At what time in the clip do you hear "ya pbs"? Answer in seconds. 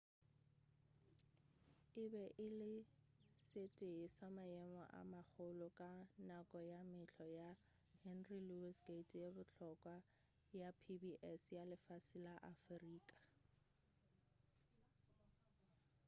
10.61-11.41